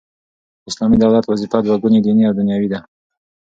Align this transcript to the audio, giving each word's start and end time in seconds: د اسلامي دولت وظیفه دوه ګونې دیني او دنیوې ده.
د 0.61 0.63
اسلامي 0.69 0.97
دولت 1.03 1.23
وظیفه 1.27 1.57
دوه 1.65 1.77
ګونې 1.81 1.99
دیني 2.05 2.23
او 2.27 2.33
دنیوې 2.39 2.67
ده. 2.73 2.79